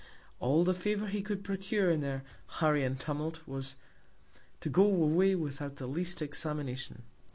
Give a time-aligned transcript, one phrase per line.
[0.39, 2.23] All the Favour he could procure, in their
[2.57, 3.75] Hurry and Tumult, was,
[4.61, 7.03] to go away without the least Examination.